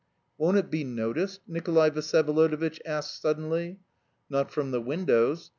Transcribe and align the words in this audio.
"Won't 0.39 0.57
it 0.57 0.71
be 0.71 0.83
noticed?" 0.83 1.41
Nikolay 1.47 1.91
Vsyevolodovitch 1.91 2.79
asked 2.87 3.21
suddenly. 3.21 3.81
"Not 4.31 4.49
from 4.51 4.71
the 4.71 4.81
windows. 4.81 5.49